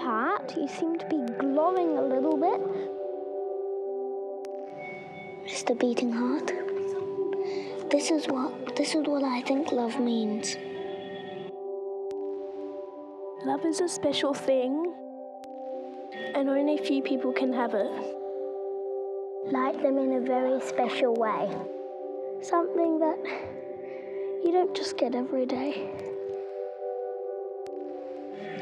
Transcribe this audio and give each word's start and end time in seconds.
heart. 0.00 0.56
You 0.56 0.68
seem 0.68 0.98
to 0.98 1.06
be 1.06 1.20
glowing 1.38 1.98
a 1.98 2.02
little 2.02 2.36
bit. 2.36 2.60
Mr. 5.46 5.78
Beating 5.78 6.12
Heart. 6.12 6.52
This 7.90 8.10
is 8.10 8.26
what 8.26 8.76
this 8.76 8.94
is 8.94 9.02
what 9.06 9.24
I 9.24 9.42
think 9.42 9.72
love 9.72 9.98
means. 10.00 10.56
Love 13.44 13.64
is 13.64 13.80
a 13.80 13.88
special 13.88 14.34
thing, 14.34 14.92
and 16.34 16.48
only 16.48 16.78
a 16.78 16.84
few 16.84 17.02
people 17.02 17.32
can 17.32 17.52
have 17.52 17.74
it. 17.74 17.92
Like 19.50 19.82
them 19.82 19.98
in 19.98 20.12
a 20.12 20.20
very 20.20 20.60
special 20.60 21.14
way. 21.14 21.50
Something 22.42 22.98
that 23.00 23.18
you 24.44 24.52
don't 24.52 24.74
just 24.76 24.96
get 24.96 25.14
every 25.14 25.46
day. 25.46 26.09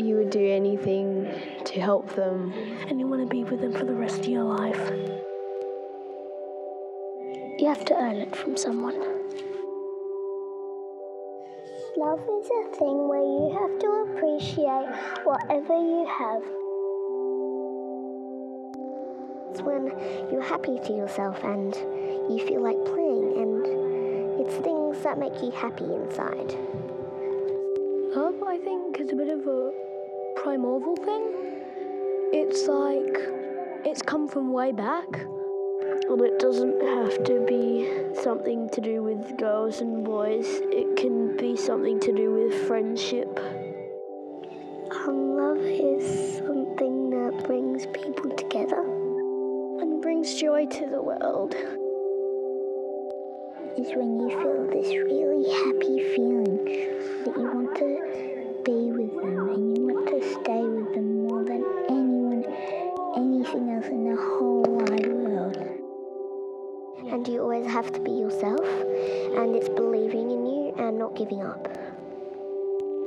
You 0.00 0.16
would 0.16 0.30
do 0.30 0.50
anything 0.50 1.30
to 1.66 1.80
help 1.80 2.14
them. 2.16 2.54
And 2.88 2.98
you 2.98 3.06
want 3.06 3.20
to 3.20 3.28
be 3.28 3.44
with 3.44 3.60
them 3.60 3.74
for 3.74 3.84
the 3.84 3.92
rest 3.92 4.20
of 4.20 4.28
your 4.28 4.44
life. 4.44 4.90
You 7.58 7.66
have 7.68 7.84
to 7.84 7.94
earn 7.94 8.16
it 8.16 8.34
from 8.34 8.56
someone. 8.56 8.98
Love 11.98 12.20
is 12.20 12.46
a 12.46 12.76
thing 12.78 13.08
where 13.08 13.20
you 13.20 13.50
have 13.60 13.78
to 13.78 13.86
appreciate 14.08 14.88
whatever 15.24 15.74
you 15.74 16.06
have. 16.08 16.42
It's 19.50 19.60
when 19.60 19.92
you're 20.32 20.40
happy 20.40 20.78
to 20.78 20.92
yourself 20.94 21.44
and 21.44 21.74
you 22.32 22.42
feel 22.48 22.62
like 22.62 22.82
playing, 22.86 23.36
and 23.36 23.66
it's 24.40 24.56
things 24.64 25.02
that 25.02 25.18
make 25.18 25.42
you 25.42 25.50
happy 25.50 25.84
inside. 25.84 26.56
Love, 28.16 28.42
I 28.42 28.58
think, 28.64 28.98
is 28.98 29.12
a 29.12 29.14
bit 29.14 29.28
of 29.28 29.46
a 29.46 29.72
primordial 30.42 30.96
thing. 30.96 31.24
It's 32.32 32.66
like 32.66 33.16
it's 33.84 34.00
come 34.00 34.26
from 34.26 34.52
way 34.52 34.72
back. 34.72 35.06
And 35.12 36.20
it 36.22 36.38
doesn't 36.38 36.80
have 36.80 37.24
to 37.24 37.44
be 37.46 37.88
something 38.22 38.68
to 38.70 38.80
do 38.80 39.02
with 39.02 39.36
girls 39.36 39.80
and 39.80 40.04
boys. 40.04 40.46
It 40.72 40.96
can 40.96 41.36
be 41.36 41.56
something 41.56 42.00
to 42.00 42.12
do 42.12 42.32
with 42.32 42.66
friendship. 42.66 43.38
Um, 45.06 45.36
love 45.36 45.58
is 45.58 46.38
something 46.38 47.10
that 47.10 47.44
brings 47.46 47.86
people 47.86 48.30
together 48.36 48.82
and 49.80 50.00
brings 50.00 50.34
joy 50.34 50.66
to 50.66 50.86
the 50.86 51.02
world. 51.02 51.54
Is 53.76 53.94
when 53.94 54.18
you 54.18 54.30
feel 54.30 54.66
this 54.66 54.88
really 54.88 55.44
happy 55.62 56.14
feeling 56.14 56.64
that 57.24 57.36
you 57.36 57.44
want 57.44 57.76
to 57.76 58.62
be 58.64 58.92
with 58.92 59.14
them 59.22 59.39
And 67.12 67.26
you 67.26 67.42
always 67.42 67.66
have 67.66 67.92
to 67.92 68.00
be 68.00 68.12
yourself, 68.12 68.60
and 68.60 69.56
it's 69.56 69.68
believing 69.68 70.30
in 70.30 70.46
you 70.46 70.74
and 70.78 70.98
not 70.98 71.16
giving 71.16 71.42
up. 71.42 71.68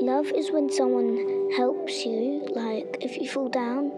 Love 0.00 0.32
is 0.34 0.50
when 0.50 0.70
someone 0.72 1.52
helps 1.54 2.06
you, 2.06 2.46
like 2.54 2.96
if 3.02 3.18
you 3.18 3.28
fall 3.28 3.48
down. 3.50 3.92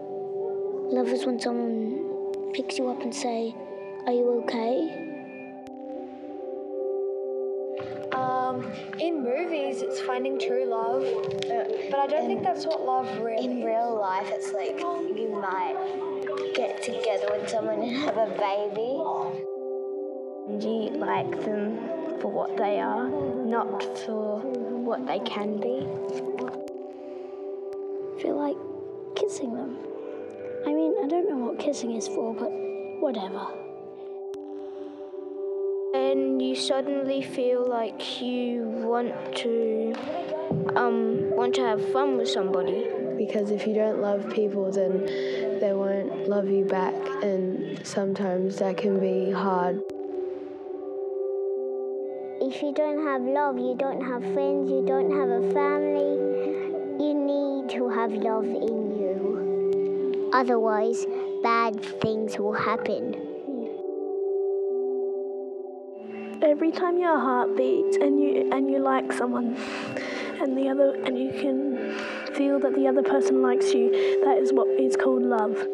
Love 0.91 1.07
is 1.07 1.25
when 1.25 1.39
someone 1.39 2.51
picks 2.53 2.77
you 2.77 2.89
up 2.89 3.01
and 3.01 3.15
say, 3.15 3.55
"Are 4.05 4.11
you 4.11 4.43
okay?" 4.43 5.03
Um, 8.11 8.69
in 8.99 9.23
movies, 9.23 9.81
it's 9.81 10.01
finding 10.01 10.37
true 10.37 10.65
love, 10.65 11.03
but 11.89 11.99
I 11.99 12.07
don't 12.07 12.27
think 12.27 12.43
that's 12.43 12.65
what 12.65 12.85
love 12.85 13.07
really. 13.19 13.45
In 13.45 13.63
real 13.63 13.97
life, 13.99 14.27
it's 14.29 14.51
like 14.51 14.77
you 14.79 15.29
might 15.41 15.77
get 16.53 16.83
together 16.83 17.27
with 17.31 17.49
someone 17.49 17.79
and 17.81 17.95
have 17.97 18.17
a 18.17 18.27
baby. 18.37 18.99
You 20.49 20.89
like 20.97 21.31
them 21.45 21.77
for 22.19 22.29
what 22.29 22.57
they 22.57 22.79
are, 22.79 23.07
not 23.09 23.81
for 23.99 24.39
what 24.39 25.07
they 25.07 25.19
can 25.19 25.57
be. 25.57 25.87
I 28.11 28.21
feel 28.21 28.35
like 28.35 28.57
kissing 29.15 29.55
them. 29.55 29.77
I 30.67 30.73
mean, 30.73 30.95
I 31.01 31.07
don't 31.07 31.29
know 31.29 31.37
what 31.37 31.59
kissing 31.59 31.95
is 31.95 32.07
for, 32.09 32.33
but 32.33 32.51
whatever. 32.99 33.47
And 35.95 36.41
you 36.41 36.55
suddenly 36.55 37.21
feel 37.21 37.65
like 37.65 38.21
you 38.21 38.63
want 38.63 39.13
to 39.37 39.93
um 40.75 41.31
want 41.35 41.55
to 41.55 41.61
have 41.61 41.91
fun 41.93 42.17
with 42.17 42.29
somebody. 42.29 42.89
Because 43.17 43.49
if 43.49 43.65
you 43.65 43.73
don't 43.75 44.01
love 44.01 44.29
people, 44.29 44.71
then 44.71 45.05
they 45.59 45.71
won't 45.71 46.27
love 46.27 46.49
you 46.49 46.65
back, 46.65 46.93
and 47.23 47.79
sometimes 47.85 48.57
that 48.57 48.75
can 48.75 48.99
be 48.99 49.31
hard. 49.31 49.81
If 52.45 52.61
you 52.61 52.73
don't 52.73 53.07
have 53.07 53.21
love, 53.21 53.57
you 53.57 53.73
don't 53.79 54.01
have 54.01 54.21
friends, 54.33 54.69
you 54.69 54.83
don't 54.85 55.09
have 55.17 55.29
a 55.29 55.49
family, 55.53 56.19
you 56.99 57.13
need 57.13 57.69
to 57.69 57.87
have 57.87 58.11
love 58.11 58.43
in 58.43 58.99
you. 58.99 60.29
Otherwise, 60.33 61.05
bad 61.41 61.81
things 62.01 62.37
will 62.37 62.51
happen. 62.51 63.15
Every 66.41 66.73
time 66.73 66.97
your 66.97 67.17
heart 67.17 67.55
beats 67.55 67.95
and 67.95 68.19
you 68.19 68.49
and 68.51 68.69
you 68.69 68.79
like 68.79 69.13
someone 69.13 69.55
and 70.41 70.57
the 70.57 70.67
other 70.67 71.01
and 71.05 71.17
you 71.17 71.31
can 71.31 71.95
feel 72.35 72.59
that 72.59 72.75
the 72.75 72.89
other 72.89 73.03
person 73.03 73.41
likes 73.41 73.73
you, 73.73 73.89
that 74.25 74.37
is 74.37 74.51
what 74.51 74.67
is 74.67 74.97
called 74.97 75.23
love. 75.23 75.65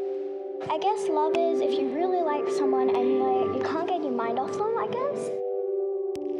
I 0.70 0.78
guess 0.78 1.10
love 1.10 1.36
is 1.36 1.62
if 1.62 1.72
you 1.80 1.90
really 1.90 2.22
like 2.22 2.48
someone 2.48 2.96
and 2.96 3.20
like 3.20 3.58
you 3.58 3.64
can't 3.68 3.88
get 3.90 4.04
your 4.04 4.12
mind 4.12 4.38
off 4.38 4.52
them, 4.52 4.78
I 4.78 4.86
guess. 4.86 5.49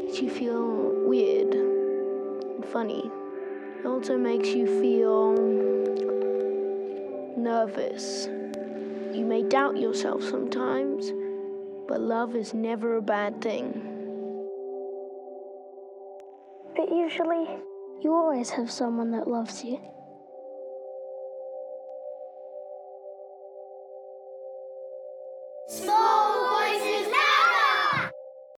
Makes 0.10 0.22
you 0.24 0.30
feel 0.32 1.08
weird 1.08 1.54
and 1.54 2.66
funny. 2.66 3.12
It 3.80 3.86
also 3.86 4.18
makes 4.18 4.50
you 4.50 4.66
feel 4.66 5.34
nervous. 7.38 8.26
You 9.14 9.24
may 9.24 9.44
doubt 9.44 9.78
yourself 9.78 10.24
sometimes, 10.24 11.14
but 11.88 12.02
love 12.02 12.36
is 12.36 12.56
never 12.56 12.98
a 12.98 13.04
bad 13.04 13.40
thing. 13.40 13.70
But 16.76 16.90
usually, 16.90 17.46
you 18.02 18.12
always 18.12 18.50
have 18.50 18.72
someone 18.72 19.12
that 19.12 19.28
loves 19.28 19.64
you. 19.64 19.80